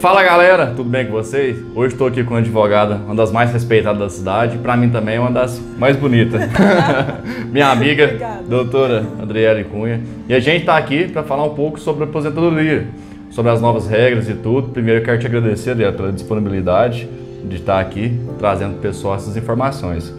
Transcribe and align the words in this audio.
Fala 0.00 0.22
galera, 0.22 0.66
tudo 0.76 0.88
bem 0.90 1.06
com 1.06 1.12
vocês? 1.12 1.56
Hoje 1.74 1.94
estou 1.94 2.06
aqui 2.06 2.22
com 2.22 2.34
uma 2.34 2.40
advogada, 2.40 2.96
uma 2.96 3.14
das 3.14 3.32
mais 3.32 3.50
respeitadas 3.50 3.98
da 3.98 4.10
cidade, 4.10 4.58
para 4.58 4.76
mim 4.76 4.90
também 4.90 5.16
é 5.16 5.20
uma 5.20 5.30
das 5.30 5.58
mais 5.78 5.96
bonitas. 5.96 6.42
Minha 7.50 7.68
amiga, 7.68 8.04
Obrigada. 8.04 8.42
doutora 8.42 9.06
Adriele 9.20 9.64
Cunha. 9.64 10.02
E 10.28 10.34
a 10.34 10.40
gente 10.40 10.60
está 10.60 10.76
aqui 10.76 11.08
para 11.08 11.22
falar 11.22 11.44
um 11.44 11.54
pouco 11.54 11.80
sobre 11.80 12.04
a 12.04 12.06
aposentadoria, 12.06 12.86
sobre 13.30 13.50
as 13.50 13.60
novas 13.60 13.88
regras 13.88 14.28
e 14.28 14.34
tudo. 14.34 14.68
Primeiro 14.68 15.00
eu 15.00 15.04
quero 15.04 15.18
te 15.18 15.26
agradecer, 15.26 15.70
Adriele, 15.70 15.96
pela 15.96 16.12
disponibilidade 16.12 17.08
de 17.44 17.56
estar 17.56 17.80
aqui 17.80 18.20
trazendo 18.38 18.72
para 18.72 18.78
o 18.78 18.82
pessoal 18.82 19.14
essas 19.14 19.36
informações. 19.36 20.12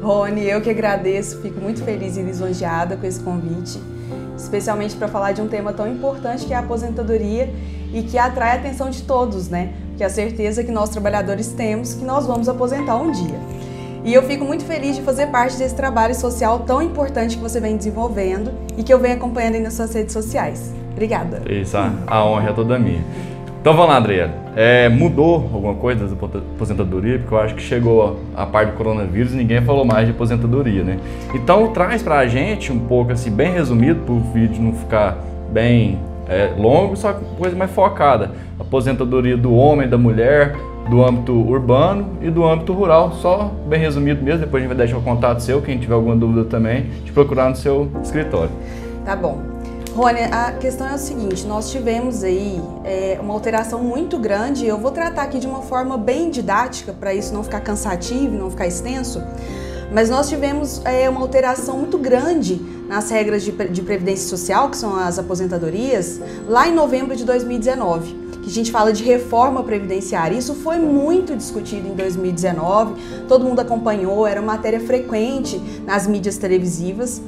Rony, 0.00 0.48
eu 0.48 0.60
que 0.60 0.70
agradeço, 0.70 1.40
fico 1.42 1.60
muito 1.60 1.82
feliz 1.82 2.16
e 2.16 2.22
lisonjeada 2.22 2.96
com 2.96 3.06
esse 3.06 3.20
convite, 3.20 3.78
especialmente 4.36 4.96
para 4.96 5.08
falar 5.08 5.32
de 5.32 5.40
um 5.40 5.48
tema 5.48 5.72
tão 5.72 5.90
importante 5.90 6.46
que 6.46 6.52
é 6.52 6.56
a 6.56 6.60
aposentadoria 6.60 7.52
e 7.92 8.02
que 8.02 8.18
atrai 8.18 8.52
a 8.52 8.54
atenção 8.54 8.90
de 8.90 9.02
todos, 9.02 9.48
né? 9.48 9.72
Que 9.96 10.02
é 10.02 10.06
a 10.06 10.10
certeza 10.10 10.62
que 10.62 10.70
nós 10.70 10.90
trabalhadores 10.90 11.48
temos 11.48 11.94
que 11.94 12.04
nós 12.04 12.26
vamos 12.26 12.48
aposentar 12.48 12.96
um 12.96 13.10
dia. 13.10 13.38
E 14.04 14.14
eu 14.14 14.22
fico 14.22 14.44
muito 14.44 14.64
feliz 14.64 14.94
de 14.94 15.02
fazer 15.02 15.26
parte 15.28 15.56
desse 15.56 15.74
trabalho 15.74 16.14
social 16.14 16.60
tão 16.60 16.80
importante 16.80 17.36
que 17.36 17.42
você 17.42 17.58
vem 17.58 17.76
desenvolvendo 17.76 18.52
e 18.76 18.82
que 18.82 18.92
eu 18.92 19.00
venho 19.00 19.16
acompanhando 19.16 19.56
aí 19.56 19.60
nas 19.60 19.74
suas 19.74 19.92
redes 19.92 20.12
sociais. 20.12 20.72
Obrigada. 20.92 21.42
Isso, 21.50 21.76
a 22.06 22.24
honra 22.24 22.50
é 22.50 22.52
toda 22.52 22.78
minha. 22.78 23.04
Então 23.66 23.74
vamos 23.74 23.90
lá, 23.90 23.96
Adriana. 23.96 24.32
É, 24.54 24.88
mudou 24.88 25.34
alguma 25.52 25.74
coisa 25.74 26.06
da 26.06 26.14
aposentadoria? 26.54 27.18
Porque 27.18 27.34
eu 27.34 27.40
acho 27.40 27.54
que 27.56 27.60
chegou 27.60 28.20
a 28.36 28.46
parte 28.46 28.70
do 28.70 28.76
coronavírus 28.76 29.32
e 29.34 29.36
ninguém 29.36 29.60
falou 29.60 29.84
mais 29.84 30.06
de 30.06 30.12
aposentadoria, 30.12 30.84
né? 30.84 30.98
Então 31.34 31.72
traz 31.72 32.00
pra 32.00 32.24
gente 32.28 32.70
um 32.70 32.78
pouco 32.78 33.10
assim, 33.10 33.28
bem 33.28 33.50
resumido, 33.50 34.02
para 34.04 34.14
o 34.14 34.20
vídeo 34.20 34.62
não 34.62 34.72
ficar 34.72 35.18
bem 35.50 35.98
é, 36.28 36.52
longo, 36.56 36.96
só 36.96 37.12
coisa 37.12 37.56
mais 37.56 37.72
focada. 37.72 38.30
Aposentadoria 38.56 39.36
do 39.36 39.52
homem, 39.52 39.88
da 39.88 39.98
mulher, 39.98 40.54
do 40.88 41.04
âmbito 41.04 41.32
urbano 41.32 42.18
e 42.22 42.30
do 42.30 42.46
âmbito 42.46 42.72
rural. 42.72 43.14
Só 43.14 43.50
bem 43.66 43.80
resumido 43.80 44.22
mesmo, 44.22 44.42
depois 44.42 44.62
a 44.62 44.64
gente 44.64 44.76
vai 44.76 44.86
deixar 44.86 44.98
o 44.98 45.02
contato 45.02 45.40
seu, 45.40 45.60
quem 45.60 45.76
tiver 45.76 45.94
alguma 45.94 46.14
dúvida 46.14 46.44
também, 46.44 46.84
te 47.04 47.10
procurar 47.10 47.50
no 47.50 47.56
seu 47.56 47.90
escritório. 48.00 48.52
Tá 49.04 49.16
bom. 49.16 49.55
Rony, 49.96 50.24
a 50.30 50.52
questão 50.52 50.86
é 50.86 50.94
o 50.94 50.98
seguinte, 50.98 51.46
nós 51.46 51.70
tivemos 51.70 52.22
aí 52.22 52.60
é, 52.84 53.18
uma 53.18 53.32
alteração 53.32 53.82
muito 53.82 54.18
grande, 54.18 54.66
eu 54.66 54.76
vou 54.76 54.90
tratar 54.90 55.22
aqui 55.22 55.38
de 55.38 55.46
uma 55.46 55.62
forma 55.62 55.96
bem 55.96 56.28
didática, 56.28 56.92
para 56.92 57.14
isso 57.14 57.32
não 57.32 57.42
ficar 57.42 57.60
cansativo, 57.60 58.36
não 58.36 58.50
ficar 58.50 58.66
extenso, 58.66 59.22
mas 59.90 60.10
nós 60.10 60.28
tivemos 60.28 60.84
é, 60.84 61.08
uma 61.08 61.22
alteração 61.22 61.78
muito 61.78 61.96
grande 61.96 62.60
nas 62.86 63.08
regras 63.08 63.42
de, 63.42 63.52
de 63.52 63.80
previdência 63.80 64.28
social, 64.28 64.68
que 64.68 64.76
são 64.76 64.94
as 64.94 65.18
aposentadorias, 65.18 66.20
lá 66.46 66.68
em 66.68 66.74
novembro 66.74 67.16
de 67.16 67.24
2019 67.24 68.26
que 68.46 68.50
a 68.50 68.54
gente 68.54 68.70
fala 68.70 68.92
de 68.92 69.02
reforma 69.02 69.64
previdenciária. 69.64 70.36
Isso 70.36 70.54
foi 70.54 70.78
muito 70.78 71.34
discutido 71.34 71.88
em 71.88 71.94
2019, 71.94 73.24
todo 73.26 73.44
mundo 73.44 73.58
acompanhou, 73.58 74.24
era 74.24 74.40
matéria 74.40 74.78
frequente 74.78 75.60
nas 75.84 76.06
mídias 76.06 76.38
televisivas. 76.38 77.20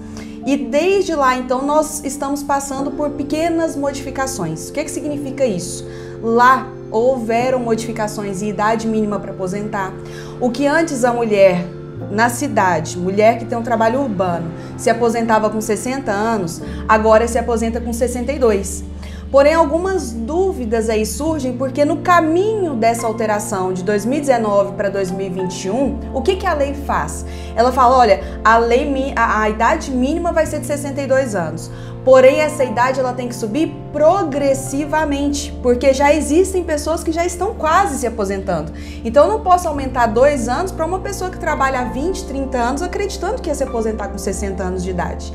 E 0.46 0.56
desde 0.56 1.14
lá, 1.14 1.36
então, 1.36 1.64
nós 1.64 2.02
estamos 2.04 2.42
passando 2.42 2.90
por 2.90 3.10
pequenas 3.10 3.76
modificações. 3.76 4.68
O 4.68 4.72
que, 4.72 4.84
que 4.84 4.90
significa 4.90 5.44
isso? 5.44 5.86
Lá 6.22 6.66
houveram 6.90 7.60
modificações 7.60 8.42
em 8.42 8.48
idade 8.48 8.86
mínima 8.86 9.18
para 9.20 9.32
aposentar. 9.32 9.92
O 10.40 10.50
que 10.50 10.66
antes 10.66 11.04
a 11.04 11.12
mulher 11.12 11.64
na 12.10 12.28
cidade, 12.28 12.96
mulher 12.96 13.38
que 13.38 13.44
tem 13.44 13.58
um 13.58 13.62
trabalho 13.62 14.00
urbano, 14.00 14.50
se 14.76 14.88
aposentava 14.88 15.50
com 15.50 15.60
60 15.60 16.10
anos, 16.10 16.62
agora 16.88 17.26
se 17.26 17.38
aposenta 17.38 17.80
com 17.80 17.92
62. 17.92 18.84
Porém, 19.30 19.52
algumas 19.52 20.10
dúvidas 20.10 20.88
aí 20.88 21.04
surgem 21.04 21.52
porque 21.52 21.84
no 21.84 21.98
caminho 21.98 22.74
dessa 22.74 23.06
alteração 23.06 23.74
de 23.74 23.84
2019 23.84 24.72
para 24.72 24.88
2021, 24.88 26.14
o 26.14 26.22
que, 26.22 26.36
que 26.36 26.46
a 26.46 26.54
lei 26.54 26.72
faz? 26.72 27.26
Ela 27.54 27.70
fala, 27.70 27.98
olha, 27.98 28.20
a 28.42 28.56
lei 28.56 29.12
a, 29.14 29.42
a 29.42 29.50
idade 29.50 29.90
mínima 29.90 30.32
vai 30.32 30.46
ser 30.46 30.60
de 30.60 30.66
62 30.66 31.34
anos. 31.34 31.70
Porém, 32.08 32.40
essa 32.40 32.64
idade 32.64 32.98
ela 32.98 33.12
tem 33.12 33.28
que 33.28 33.34
subir 33.34 33.70
progressivamente, 33.92 35.52
porque 35.62 35.92
já 35.92 36.10
existem 36.10 36.64
pessoas 36.64 37.04
que 37.04 37.12
já 37.12 37.26
estão 37.26 37.54
quase 37.54 37.98
se 37.98 38.06
aposentando. 38.06 38.72
Então, 39.04 39.26
eu 39.26 39.32
não 39.32 39.40
posso 39.42 39.68
aumentar 39.68 40.06
dois 40.06 40.48
anos 40.48 40.72
para 40.72 40.86
uma 40.86 41.00
pessoa 41.00 41.30
que 41.30 41.38
trabalha 41.38 41.80
há 41.80 41.84
20, 41.84 42.24
30 42.24 42.56
anos 42.56 42.80
acreditando 42.80 43.42
que 43.42 43.50
ia 43.50 43.54
se 43.54 43.62
aposentar 43.62 44.08
com 44.08 44.16
60 44.16 44.62
anos 44.62 44.82
de 44.82 44.88
idade. 44.88 45.30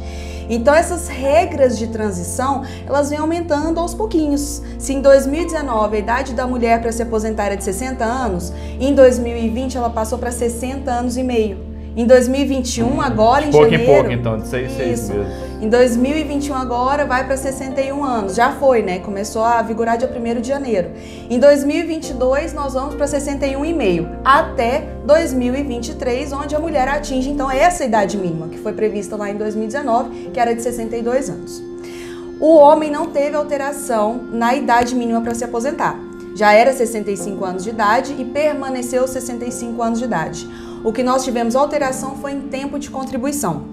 Então 0.50 0.74
essas 0.74 1.08
regras 1.08 1.78
de 1.78 1.88
transição, 1.88 2.64
elas 2.86 3.12
vêm 3.12 3.20
aumentando 3.20 3.80
aos 3.80 3.94
pouquinhos. 3.94 4.62
Se 4.78 4.94
em 4.94 5.00
2019 5.00 5.96
a 5.96 6.00
idade 6.00 6.34
da 6.34 6.46
mulher 6.46 6.82
para 6.82 6.92
se 6.92 7.02
aposentar 7.02 7.46
era 7.46 7.56
de 7.56 7.64
60 7.64 8.04
anos, 8.04 8.52
em 8.80 8.94
2020 8.94 9.78
ela 9.78 9.92
passou 9.92 10.18
para 10.18 10.32
60 10.32 10.92
anos 10.92 11.16
e 11.18 11.24
meio. 11.24 11.73
Em 11.96 12.08
2021, 12.08 13.00
agora 13.00 13.46
em 13.46 13.52
pouco 13.52 13.70
janeiro. 13.70 13.86
Pouco 13.86 14.10
em 14.10 14.18
pouco, 14.18 14.20
então, 14.20 14.38
de 14.40 14.48
6 14.48 14.72
em 14.72 14.76
6 14.76 15.10
mesmo. 15.10 15.26
Em 15.62 15.70
2021, 15.70 16.56
agora 16.56 17.06
vai 17.06 17.24
para 17.24 17.38
61 17.38 18.04
anos. 18.04 18.36
Já 18.36 18.52
foi, 18.54 18.82
né? 18.82 18.98
Começou 18.98 19.44
a 19.44 19.62
vigorar 19.62 19.96
dia 19.96 20.10
1 20.10 20.42
de 20.42 20.48
janeiro. 20.48 20.90
Em 21.30 21.38
2022, 21.38 22.52
nós 22.54 22.74
vamos 22.74 22.96
para 22.96 23.06
61,5 23.06 24.08
até 24.26 24.88
2023, 25.06 26.34
onde 26.34 26.56
a 26.56 26.60
mulher 26.60 26.88
atinge 26.88 27.30
então 27.30 27.50
essa 27.52 27.86
idade 27.86 28.18
mínima, 28.18 28.48
que 28.48 28.58
foi 28.58 28.74
prevista 28.74 29.16
lá 29.16 29.30
em 29.30 29.36
2019, 29.36 30.32
que 30.34 30.40
era 30.40 30.56
de 30.56 30.64
62 30.64 31.30
anos. 31.30 31.64
O 32.40 32.56
homem 32.56 32.90
não 32.90 33.06
teve 33.12 33.36
alteração 33.36 34.20
na 34.32 34.56
idade 34.56 34.96
mínima 34.96 35.22
para 35.22 35.36
se 35.36 35.44
aposentar. 35.44 35.96
Já 36.36 36.54
era 36.54 36.74
65 36.74 37.46
anos 37.46 37.64
de 37.64 37.70
idade 37.70 38.16
e 38.18 38.26
permaneceu 38.26 39.08
65 39.08 39.82
anos 39.84 40.00
de 40.00 40.06
idade. 40.06 40.50
O 40.84 40.92
que 40.92 41.02
nós 41.02 41.24
tivemos 41.24 41.56
alteração 41.56 42.18
foi 42.18 42.34
em 42.34 42.42
tempo 42.42 42.78
de 42.78 42.90
contribuição. 42.90 43.64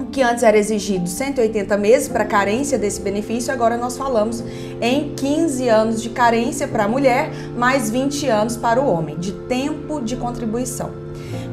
O 0.00 0.06
que 0.06 0.20
antes 0.20 0.42
era 0.42 0.58
exigido 0.58 1.08
180 1.08 1.76
meses 1.76 2.08
para 2.08 2.24
carência 2.24 2.76
desse 2.76 3.00
benefício, 3.00 3.52
agora 3.52 3.76
nós 3.76 3.96
falamos 3.96 4.42
em 4.80 5.14
15 5.14 5.68
anos 5.68 6.02
de 6.02 6.10
carência 6.10 6.66
para 6.66 6.84
a 6.84 6.88
mulher, 6.88 7.30
mais 7.56 7.88
20 7.88 8.26
anos 8.26 8.56
para 8.56 8.80
o 8.80 8.90
homem, 8.90 9.16
de 9.16 9.30
tempo 9.30 10.00
de 10.00 10.16
contribuição. 10.16 10.90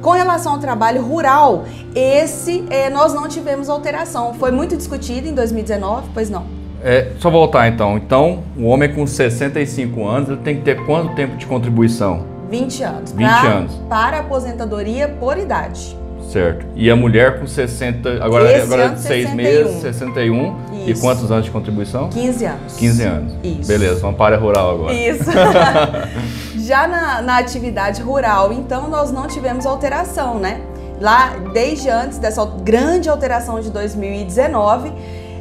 Com 0.02 0.10
relação 0.10 0.54
ao 0.54 0.60
trabalho 0.60 1.04
rural, 1.04 1.66
esse 1.94 2.66
é, 2.72 2.90
nós 2.90 3.14
não 3.14 3.28
tivemos 3.28 3.70
alteração. 3.70 4.34
Foi 4.34 4.50
muito 4.50 4.76
discutido 4.76 5.28
em 5.28 5.34
2019, 5.34 6.10
pois 6.12 6.28
não. 6.28 6.48
É, 6.84 7.12
só 7.20 7.30
voltar 7.30 7.68
então. 7.68 7.98
Então, 7.98 8.44
o 8.58 8.64
homem 8.64 8.92
com 8.92 9.06
65 9.06 10.08
anos 10.08 10.30
ele 10.30 10.42
tem 10.42 10.56
que 10.56 10.64
ter 10.64 10.84
quanto 10.88 11.14
tempo 11.14 11.38
de 11.38 11.46
contribuição? 11.46 12.37
20 12.50 12.84
anos. 12.84 13.12
20 13.12 13.18
pra, 13.18 13.42
anos. 13.42 13.72
Para 13.90 14.20
aposentadoria 14.20 15.08
por 15.08 15.38
idade. 15.38 15.98
Certo. 16.32 16.66
E 16.76 16.90
a 16.92 16.96
mulher 16.96 17.40
com 17.40 17.48
60, 17.48 18.24
agora, 18.24 18.52
Esse 18.52 18.62
agora 18.62 18.90
de 18.90 19.02
6 19.02 19.34
meses, 19.34 19.82
61. 19.82 20.56
Isso. 20.74 20.90
E 20.90 21.02
quantos 21.02 21.32
anos 21.32 21.46
de 21.46 21.52
contribuição? 21.52 22.10
15 22.10 22.46
anos. 22.46 22.76
15 22.76 23.04
anos. 23.04 23.34
Isso. 23.44 23.68
Beleza, 23.68 24.00
vamos 24.02 24.18
para 24.18 24.36
a 24.36 24.40
rural 24.40 24.72
agora. 24.72 24.94
Isso. 24.94 25.24
Já 26.58 26.86
na, 26.86 27.22
na 27.22 27.38
atividade 27.38 28.02
rural, 28.02 28.52
então, 28.52 28.90
nós 28.90 29.10
não 29.10 29.26
tivemos 29.28 29.66
alteração, 29.66 30.38
né? 30.38 30.60
Lá, 31.00 31.34
desde 31.54 31.90
antes 31.90 32.18
dessa 32.18 32.44
grande 32.46 33.08
alteração 33.08 33.62
de 33.62 33.70
2019, 33.70 34.92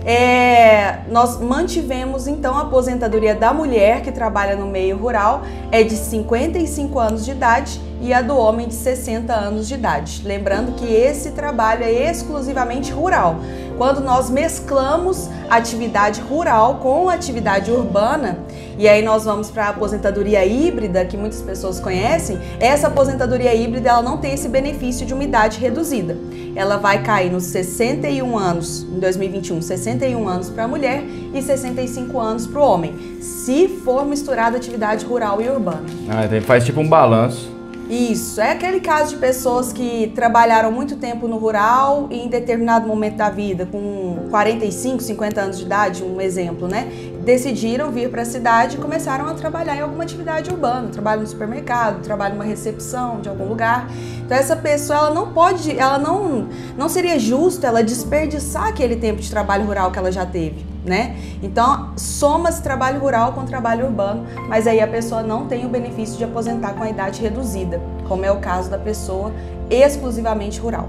é, 0.07 1.01
nós 1.11 1.41
mantivemos 1.41 2.29
então 2.29 2.57
a 2.57 2.61
aposentadoria 2.61 3.35
da 3.35 3.53
mulher 3.53 4.03
que 4.03 4.13
trabalha 4.13 4.55
no 4.55 4.65
meio 4.65 4.97
rural 4.97 5.43
é 5.73 5.83
de 5.83 5.97
55 5.97 6.97
anos 7.01 7.25
de 7.25 7.33
idade 7.33 7.81
e 8.01 8.13
a 8.13 8.23
do 8.23 8.37
homem 8.37 8.69
de 8.69 8.75
60 8.75 9.33
anos 9.33 9.69
de 9.69 9.75
idade. 9.75 10.23
Lembrando 10.25 10.73
que 10.73 10.87
esse 10.87 11.31
trabalho 11.33 11.85
é 11.85 12.11
exclusivamente 12.11 12.93
rural. 12.93 13.37
Quando 13.77 14.01
nós 14.01 14.31
mesclamos 14.31 15.29
atividade 15.51 16.21
rural 16.21 16.77
com 16.77 17.09
atividade 17.09 17.71
urbana, 17.71 18.39
e 18.79 18.87
aí 18.89 19.03
nós 19.03 19.25
vamos 19.25 19.51
para 19.51 19.67
a 19.67 19.69
aposentadoria 19.71 20.45
híbrida, 20.45 21.05
que 21.05 21.17
muitas 21.17 21.41
pessoas 21.41 21.81
conhecem, 21.81 22.39
essa 22.61 22.89
aposentadoria 22.89 23.55
híbrida 23.55 23.89
ela 23.89 24.03
não 24.03 24.19
tem 24.19 24.35
esse 24.35 24.49
benefício 24.49 25.07
de 25.07 25.15
uma 25.15 25.25
idade 25.25 25.59
reduzida. 25.59 26.17
Ela 26.55 26.77
vai 26.77 27.03
cair 27.03 27.31
nos 27.31 27.45
61 27.45 28.37
anos, 28.37 28.83
em 28.83 28.99
2021, 28.99 29.63
61 29.63 30.29
anos 30.29 30.51
para 30.51 30.65
a 30.65 30.69
mulher 30.69 31.03
e 31.35 31.41
65 31.41 32.19
anos 32.19 32.47
para 32.47 32.61
o 32.61 32.65
homem, 32.65 32.95
se 33.21 33.69
for 33.85 34.05
misturada 34.05 34.57
atividade 34.57 35.05
rural 35.05 35.41
e 35.41 35.49
urbana. 35.49 35.85
Ah, 36.09 36.25
então 36.25 36.41
faz 36.43 36.65
tipo 36.65 36.81
um 36.81 36.89
balanço. 36.89 37.56
Isso, 37.89 38.41
é 38.41 38.51
aquele 38.51 38.81
caso 38.81 39.15
de 39.15 39.21
pessoas 39.21 39.73
que 39.73 40.13
trabalharam 40.15 40.73
muito 40.73 40.97
tempo 40.97 41.29
no 41.29 41.37
rural 41.37 42.09
e 42.11 42.19
em 42.19 42.29
determinado 42.29 42.87
momento 42.87 43.17
da 43.17 43.31
vida, 43.31 43.65
com 43.65 44.27
45, 44.29 45.03
50 45.03 45.41
anos 45.41 45.59
de 45.59 45.65
idade, 45.65 46.03
um 46.03 46.21
exemplo, 46.21 46.67
né? 46.67 46.89
decidiram 47.27 47.91
vir 47.91 48.09
para 48.09 48.23
a 48.23 48.25
cidade 48.25 48.77
e 48.77 48.81
começaram 48.81 49.27
a 49.27 49.35
trabalhar 49.35 49.75
em 49.77 49.81
alguma 49.81 50.05
atividade 50.05 50.49
urbana, 50.49 50.89
trabalho 50.91 51.23
no 51.23 51.27
supermercado, 51.27 52.01
trabalho 52.01 52.35
numa 52.35 52.45
recepção 52.45 53.21
de 53.21 53.29
algum 53.29 53.49
lugar. 53.49 53.91
Então 54.25 54.37
essa 54.37 54.55
pessoa 54.55 54.99
ela 55.01 55.11
não 55.11 55.33
pode, 55.33 55.77
ela 55.77 55.99
não 55.99 56.49
não 56.79 56.89
seria 56.89 57.19
justo 57.19 57.67
ela 57.67 57.83
desperdiçar 57.83 58.69
aquele 58.69 58.95
tempo 58.95 59.21
de 59.21 59.29
trabalho 59.29 59.65
rural 59.65 59.91
que 59.91 59.99
ela 59.99 60.13
já 60.13 60.25
teve, 60.25 60.65
né? 60.87 61.17
Então 61.43 61.91
soma-se 61.97 62.63
trabalho 62.63 63.01
rural 63.01 63.33
com 63.33 63.45
trabalho 63.45 63.87
urbano, 63.87 64.25
mas 64.49 64.67
aí 64.67 64.81
a 64.81 64.87
pessoa 64.87 65.23
não 65.23 65.47
tem 65.47 65.67
o 65.67 65.69
benefício 65.69 66.17
de 66.17 66.25
aposentar 66.25 66.75
com 66.75 66.85
a 66.85 66.89
idade 66.89 67.21
reduzida, 67.21 67.81
como 68.09 68.25
é 68.25 68.31
o 68.31 68.37
caso 68.37 68.71
da 68.71 68.79
pessoa 68.79 69.33
exclusivamente 69.69 70.61
rural. 70.61 70.89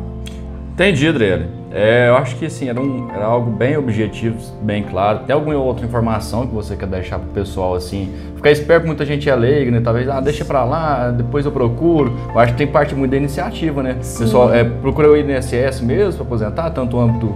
Entendi, 0.74 1.08
Adriele. 1.08 1.58
É, 1.72 2.08
eu 2.08 2.16
acho 2.16 2.36
que 2.36 2.46
assim, 2.46 2.70
era, 2.70 2.80
um, 2.80 3.10
era 3.12 3.26
algo 3.26 3.50
bem 3.52 3.76
objetivo, 3.76 4.38
bem 4.62 4.84
claro. 4.84 5.20
Tem 5.26 5.34
alguma 5.34 5.56
outra 5.58 5.86
informação 5.86 6.48
que 6.48 6.54
você 6.54 6.76
quer 6.76 6.88
deixar 6.88 7.20
pro 7.20 7.30
pessoal, 7.30 7.74
assim? 7.74 8.14
Ficar 8.36 8.52
esperto, 8.52 8.86
muita 8.86 9.04
gente 9.04 9.28
é 9.30 9.36
leiga, 9.36 9.72
né? 9.72 9.82
Talvez, 9.84 10.08
ah, 10.08 10.22
deixa 10.22 10.46
pra 10.46 10.64
lá, 10.64 11.10
depois 11.10 11.46
eu 11.46 11.52
procuro. 11.52 12.16
Eu 12.34 12.40
acho 12.40 12.54
que 12.54 12.60
tem 12.60 12.68
parte 12.68 12.94
muito 12.94 13.12
da 13.12 13.18
iniciativa, 13.18 13.82
né? 13.82 13.94
O 13.94 14.20
pessoal 14.20 14.54
é, 14.54 14.64
procura 14.64 15.12
o 15.12 15.18
INSS 15.18 15.82
mesmo 15.82 16.14
para 16.14 16.24
aposentar, 16.24 16.70
tanto 16.70 16.96
o 16.96 17.00
âmbito 17.00 17.36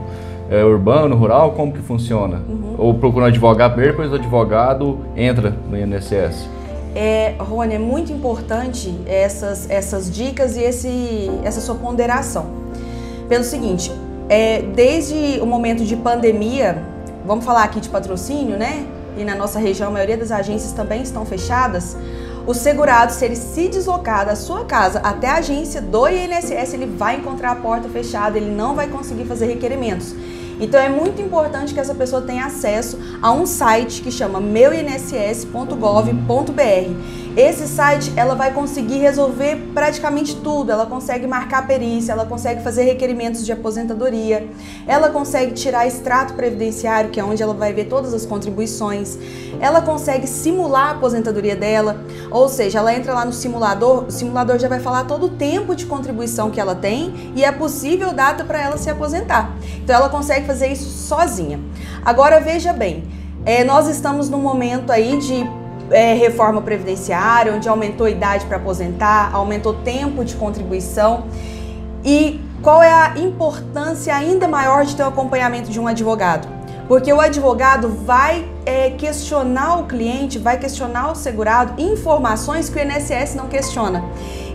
é, 0.52 0.64
urbano, 0.64 1.16
rural, 1.16 1.54
como 1.54 1.72
que 1.72 1.80
funciona? 1.80 2.42
Uhum. 2.48 2.76
Ou 2.78 2.94
procura 2.94 3.26
um 3.26 3.28
advogado 3.30 3.72
primeiro, 3.72 3.94
depois 3.94 4.12
o 4.12 4.16
advogado 4.16 5.00
entra 5.16 5.56
no 5.70 5.78
INSS? 5.78 6.48
É, 6.94 7.36
Rony, 7.40 7.76
é 7.76 7.80
muito 7.80 8.12
importante 8.12 8.94
essas, 9.08 9.70
essas 9.70 10.12
dicas 10.14 10.58
e 10.58 10.62
esse, 10.62 11.32
essa 11.44 11.62
sua 11.62 11.76
ponderação 11.76 12.62
pelo 13.32 13.46
seguinte, 13.46 13.90
é, 14.28 14.62
desde 14.62 15.40
o 15.40 15.46
momento 15.46 15.86
de 15.86 15.96
pandemia, 15.96 16.84
vamos 17.26 17.46
falar 17.46 17.64
aqui 17.64 17.80
de 17.80 17.88
patrocínio, 17.88 18.58
né? 18.58 18.86
E 19.18 19.24
na 19.24 19.36
nossa 19.36 19.58
região 19.58 19.88
a 19.88 19.92
maioria 19.92 20.18
das 20.18 20.34
agências 20.34 20.74
também 20.74 21.02
estão 21.02 21.26
fechadas. 21.26 21.96
O 22.46 22.54
segurado, 22.54 23.14
se 23.14 23.24
ele 23.24 23.38
se 23.38 23.70
deslocar 23.70 24.26
da 24.26 24.36
sua 24.36 24.66
casa 24.66 25.00
até 25.00 25.30
a 25.30 25.36
agência 25.36 25.82
do 25.82 26.10
INSS, 26.10 26.74
ele 26.74 26.86
vai 26.86 27.16
encontrar 27.16 27.52
a 27.52 27.56
porta 27.56 27.88
fechada, 27.88 28.38
ele 28.38 28.52
não 28.52 28.76
vai 28.76 28.90
conseguir 28.90 29.24
fazer 29.24 29.46
requerimentos. 29.46 30.14
Então 30.62 30.80
é 30.80 30.88
muito 30.88 31.20
importante 31.20 31.74
que 31.74 31.80
essa 31.80 31.96
pessoa 31.96 32.22
tenha 32.22 32.46
acesso 32.46 33.00
a 33.20 33.32
um 33.32 33.48
site 33.48 34.04
que 34.04 34.12
chama 34.12 34.40
meuinss.gov.br. 34.40 37.12
Esse 37.36 37.66
site 37.66 38.12
ela 38.16 38.36
vai 38.36 38.54
conseguir 38.54 38.98
resolver 38.98 39.56
praticamente 39.74 40.36
tudo. 40.36 40.72
Ela 40.72 40.86
consegue 40.86 41.26
marcar 41.26 41.66
perícia, 41.66 42.12
ela 42.12 42.26
consegue 42.26 42.62
fazer 42.62 42.84
requerimentos 42.84 43.46
de 43.46 43.52
aposentadoria, 43.52 44.48
ela 44.86 45.10
consegue 45.10 45.54
tirar 45.54 45.88
extrato 45.88 46.34
previdenciário, 46.34 47.10
que 47.10 47.20
é 47.20 47.24
onde 47.24 47.42
ela 47.42 47.54
vai 47.54 47.74
ver 47.74 47.86
todas 47.86 48.14
as 48.14 48.26
contribuições, 48.26 49.18
ela 49.62 49.82
consegue 49.82 50.28
simular 50.28 50.90
a 50.90 50.92
aposentadoria 50.92 51.56
dela, 51.56 52.04
ou 52.30 52.50
seja, 52.50 52.80
ela 52.80 52.94
entra 52.94 53.14
lá 53.14 53.24
no 53.24 53.34
simulador, 53.34 54.06
o 54.08 54.12
simulador 54.12 54.60
já 54.60 54.68
vai 54.68 54.80
falar 54.80 55.06
todo 55.06 55.28
o 55.28 55.30
tempo 55.30 55.74
de 55.74 55.86
contribuição 55.86 56.52
que 56.52 56.60
ela 56.60 56.76
tem 56.76 57.32
e 57.36 57.46
é 57.46 57.52
possível 57.52 58.14
data 58.14 58.44
para 58.44 58.62
ela 58.62 58.78
se 58.78 58.90
aposentar. 58.90 59.56
Então 59.84 59.96
ela 59.96 60.10
consegue 60.10 60.46
fazer 60.46 60.68
isso 60.68 60.90
sozinha. 61.08 61.60
Agora 62.06 62.40
veja 62.40 62.74
bem, 62.74 63.04
é, 63.46 63.64
nós 63.64 63.88
estamos 63.88 64.30
num 64.30 64.42
momento 64.42 64.92
aí 64.92 65.18
de 65.18 65.50
é, 65.90 66.14
reforma 66.14 66.62
previdenciária, 66.62 67.54
onde 67.54 67.68
aumentou 67.68 68.06
a 68.06 68.10
idade 68.10 68.46
para 68.46 68.58
aposentar, 68.58 69.32
aumentou 69.34 69.74
o 69.74 69.78
tempo 69.78 70.24
de 70.24 70.36
contribuição. 70.36 71.26
E 72.04 72.40
qual 72.62 72.82
é 72.82 72.92
a 72.92 73.18
importância 73.18 74.16
ainda 74.16 74.48
maior 74.48 74.86
de 74.86 74.96
ter 74.96 75.04
o 75.04 75.08
acompanhamento 75.08 75.70
de 75.70 75.80
um 75.80 75.88
advogado? 75.88 76.48
Porque 76.88 77.12
o 77.12 77.20
advogado 77.20 77.90
vai 77.90 78.46
é, 78.66 78.92
questionar 78.92 79.80
o 79.80 79.86
cliente, 79.86 80.38
vai 80.38 80.58
questionar 80.58 81.12
o 81.12 81.16
segurado 81.16 81.82
informações 81.82 82.70
que 82.70 82.78
o 82.78 82.82
INSS 82.82 83.36
não 83.36 83.48
questiona. 83.48 84.04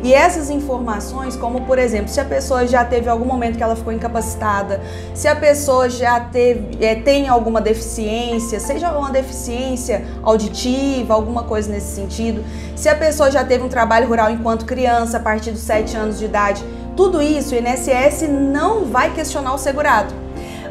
E 0.02 0.12
essas 0.12 0.50
informações, 0.50 1.36
como 1.36 1.62
por 1.62 1.78
exemplo, 1.78 2.08
se 2.08 2.20
a 2.20 2.24
pessoa 2.24 2.66
já 2.66 2.84
teve 2.84 3.08
algum 3.08 3.24
momento 3.24 3.56
que 3.56 3.62
ela 3.62 3.76
ficou 3.76 3.92
incapacitada, 3.92 4.80
se 5.14 5.26
a 5.28 5.34
pessoa 5.34 5.88
já 5.88 6.20
teve, 6.20 6.84
é, 6.84 6.94
tem 6.94 7.28
alguma 7.28 7.60
deficiência, 7.60 8.60
seja 8.60 8.90
uma 8.96 9.10
deficiência 9.10 10.04
auditiva, 10.22 11.14
alguma 11.14 11.44
coisa 11.44 11.70
nesse 11.70 11.94
sentido, 11.94 12.44
se 12.74 12.88
a 12.88 12.94
pessoa 12.94 13.30
já 13.30 13.44
teve 13.44 13.64
um 13.64 13.68
trabalho 13.68 14.08
rural 14.08 14.30
enquanto 14.30 14.64
criança, 14.64 15.16
a 15.16 15.20
partir 15.20 15.50
dos 15.50 15.62
7 15.62 15.96
anos 15.96 16.18
de 16.18 16.24
idade, 16.24 16.64
tudo 16.96 17.20
isso 17.20 17.54
o 17.54 17.58
INSS 17.58 18.28
não 18.28 18.86
vai 18.86 19.12
questionar 19.12 19.54
o 19.54 19.58
segurado. 19.58 20.25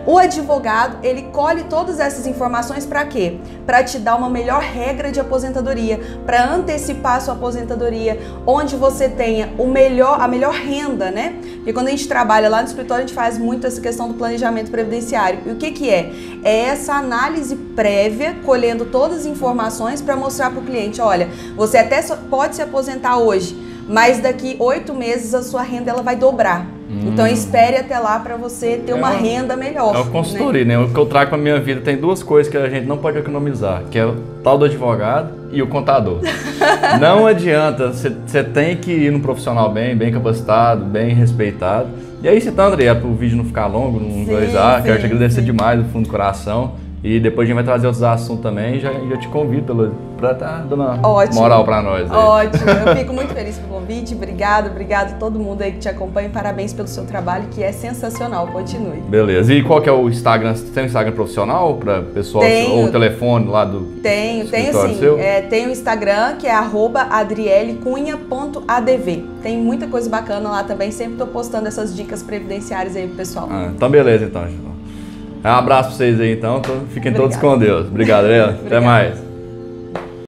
O 0.06 0.20
advogado, 0.20 0.98
ele 1.04 1.24
colhe 1.32 1.64
todas 1.64 2.00
essas 2.00 2.28
informações 2.28 2.86
para 2.86 3.04
quê? 3.06 3.38
Para 3.66 3.84
te 3.84 3.98
dar 3.98 4.16
uma 4.16 4.30
melhor 4.30 4.62
regra 4.62 5.12
de 5.12 5.20
aposentadoria, 5.20 6.00
para 6.26 6.48
antecipar 6.48 7.16
a 7.16 7.20
sua 7.20 7.34
aposentadoria, 7.34 8.20
onde 8.46 8.76
você 8.76 9.10
tenha 9.10 9.52
o 9.58 9.66
melhor, 9.66 10.22
a 10.22 10.28
melhor 10.28 10.54
renda, 10.54 11.10
né? 11.10 11.40
Porque 11.56 11.74
quando 11.74 11.88
a 11.88 11.92
gente 11.92 12.08
trabalha 12.08 12.48
lá 12.48 12.62
no 12.62 12.68
escritório, 12.68 13.04
a 13.04 13.08
gente 13.08 13.16
faz 13.16 13.40
muito 13.40 13.66
essa 13.66 13.82
questão 13.82 14.08
do 14.08 14.14
planejamento 14.14 14.70
previdenciário. 14.70 15.40
E 15.44 15.50
o 15.50 15.56
que 15.56 15.72
que 15.72 15.90
é? 15.90 16.12
É 16.44 16.66
essa 16.66 16.94
análise 16.94 17.56
prévia, 17.56 18.36
colhendo 18.46 18.86
todas 18.86 19.22
as 19.22 19.26
informações 19.26 20.04
para 20.04 20.16
mostrar 20.16 20.52
para 20.52 20.60
o 20.60 20.64
cliente, 20.64 21.02
olha, 21.02 21.28
você 21.56 21.80
até 21.80 22.00
pode 22.30 22.56
se 22.56 22.62
aposentar 22.62 23.18
hoje, 23.18 23.58
mas 23.88 24.20
daqui 24.20 24.56
oito 24.60 24.94
meses 24.94 25.34
a 25.34 25.44
sua 25.44 25.62
renda 25.62 25.92
ela 25.92 26.02
vai 26.02 26.16
dobrar. 26.16 26.66
Hum. 26.90 27.10
Então 27.12 27.26
espere 27.28 27.78
até 27.78 27.98
lá 27.98 28.20
para 28.20 28.36
você 28.36 28.78
ter 28.78 28.92
é 28.92 28.96
uma, 28.96 29.10
uma, 29.10 29.18
renda 29.18 29.56
melhor. 29.56 29.96
É 29.96 30.00
o 30.00 30.06
consultoria, 30.06 30.64
né? 30.64 30.78
né? 30.78 30.84
O 30.84 30.90
que 30.90 30.98
eu 30.98 31.06
trago 31.06 31.30
para 31.30 31.38
minha 31.38 31.60
vida 31.60 31.82
tem 31.82 31.98
duas 31.98 32.22
coisas 32.22 32.52
que 32.52 32.58
a 32.58 32.70
gente 32.70 32.86
não 32.86 32.98
pode 32.98 33.18
economizar, 33.18 33.84
que 33.90 33.98
é 33.98 34.06
o 34.06 34.16
tal 34.44 34.58
do 34.58 34.66
advogado 34.66 35.34
e 35.52 35.62
o 35.62 35.68
contador. 35.68 36.20
não 37.00 37.26
adianta, 37.26 37.92
você 37.92 38.44
tem 38.44 38.78
que 38.78 38.92
ir 38.92 39.12
num 39.12 39.20
profissional 39.20 39.72
bem, 39.72 39.96
bem 39.96 40.12
capacitado, 40.12 40.86
bem 40.86 41.14
respeitado. 41.14 41.90
E 42.22 42.28
aí, 42.28 42.40
então, 42.40 42.66
André, 42.66 42.94
para 42.94 43.08
o 43.08 43.14
vídeo 43.14 43.38
não 43.38 43.46
ficar 43.46 43.68
longo, 43.68 44.00
não 44.00 44.26
coisar, 44.26 44.82
quero 44.84 45.00
te 45.00 45.06
agradecer 45.06 45.42
sim. 45.42 45.46
demais 45.46 45.80
do 45.80 45.90
fundo 45.90 46.06
do 46.06 46.10
coração. 46.10 46.74
E 47.06 47.20
depois 47.20 47.46
a 47.46 47.48
gente 47.48 47.54
vai 47.54 47.64
trazer 47.64 47.86
outros 47.86 48.02
assuntos 48.02 48.42
também. 48.42 48.80
Já, 48.80 48.92
já 48.92 49.18
te 49.18 49.28
convido 49.28 49.94
para 50.18 50.32
estar 50.32 50.48
tá 50.48 50.66
dando 50.68 50.82
uma 50.82 51.08
Ótimo. 51.08 51.40
moral 51.40 51.64
para 51.64 51.84
nós. 51.84 52.12
Aí. 52.12 52.18
Ótimo, 52.18 52.68
eu 52.68 52.96
fico 52.98 53.14
muito 53.14 53.32
feliz 53.32 53.60
pelo 53.60 53.80
convite. 53.80 54.16
Obrigado, 54.16 54.72
obrigado 54.72 55.14
a 55.14 55.18
todo 55.18 55.40
mundo 55.40 55.62
aí 55.62 55.74
que 55.74 55.78
te 55.78 55.88
acompanha. 55.88 56.30
Parabéns 56.30 56.74
pelo 56.74 56.88
seu 56.88 57.06
trabalho, 57.06 57.46
que 57.52 57.62
é 57.62 57.72
sensacional. 57.72 58.48
Continue. 58.48 59.02
Beleza. 59.02 59.54
E 59.54 59.62
qual 59.62 59.84
que 59.84 59.90
é 59.90 59.92
o 59.92 60.10
Instagram? 60.10 60.56
Você 60.56 60.72
tem 60.72 60.82
um 60.82 60.88
Instagram 60.88 61.12
profissional 61.12 61.76
para 61.76 62.02
pessoal? 62.02 62.44
Tenho. 62.44 62.72
Ou 62.72 62.86
o 62.86 62.92
telefone 62.92 63.50
lá 63.50 63.66
do. 63.66 63.82
Tenho, 64.02 64.48
tenho 64.48 64.74
sim. 64.74 64.98
Seu? 64.98 65.20
É, 65.20 65.44
tenho 65.44 65.70
o 65.70 65.72
Instagram 65.72 66.38
que 66.38 66.48
é 66.48 66.56
adrielcunha.adv. 66.56 69.24
Tem 69.44 69.60
muita 69.60 69.86
coisa 69.86 70.10
bacana 70.10 70.50
lá 70.50 70.64
também. 70.64 70.90
Sempre 70.90 71.14
estou 71.14 71.28
postando 71.28 71.68
essas 71.68 71.96
dicas 71.96 72.24
previdenciárias 72.24 72.96
aí 72.96 73.06
pro 73.06 73.18
pessoal. 73.18 73.48
Ah, 73.52 73.70
então, 73.76 73.92
beleza, 73.92 74.26
então, 74.26 74.42
Um 75.52 75.58
abraço 75.60 75.90
pra 75.90 75.98
vocês 75.98 76.20
aí, 76.20 76.34
então. 76.34 76.62
Fiquem 76.64 77.12
Obrigada. 77.12 77.16
todos 77.18 77.38
com 77.38 77.58
Deus. 77.58 77.88
Obrigado, 77.88 78.26
Até 78.66 78.80
mais. 78.80 79.35